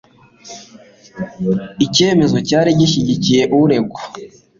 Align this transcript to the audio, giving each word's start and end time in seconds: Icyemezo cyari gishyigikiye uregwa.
Icyemezo 1.85 2.37
cyari 2.47 2.69
gishyigikiye 2.79 3.41
uregwa. 3.59 4.01